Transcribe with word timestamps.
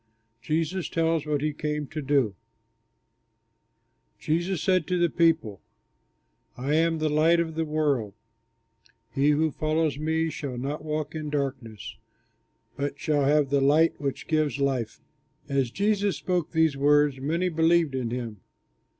JESUS 0.41 0.89
TELLS 0.89 1.27
WHAT 1.27 1.41
HE 1.41 1.53
CAME 1.53 1.85
TO 1.85 2.01
DO 2.01 2.35
Jesus 4.17 4.63
said 4.63 4.87
to 4.87 4.97
the 4.97 5.11
people, 5.11 5.61
"I 6.57 6.73
am 6.73 6.97
the 6.97 7.07
light 7.07 7.39
of 7.39 7.53
the 7.53 7.65
world; 7.65 8.15
he 9.13 9.29
who 9.29 9.51
follows 9.51 9.99
me 9.99 10.31
shall 10.31 10.57
not 10.57 10.83
walk 10.83 11.13
in 11.13 11.29
darkness, 11.29 11.97
but 12.75 12.99
shall 12.99 13.25
have 13.25 13.51
the 13.51 13.61
light 13.61 14.01
which 14.01 14.25
gives 14.25 14.57
life." 14.57 15.01
As 15.47 15.69
Jesus 15.69 16.17
spoke 16.17 16.49
these 16.49 16.75
words 16.75 17.19
many 17.19 17.47
believed 17.47 17.93
in 17.93 18.09
him. 18.09 18.37